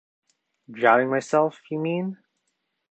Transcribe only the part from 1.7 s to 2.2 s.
mean?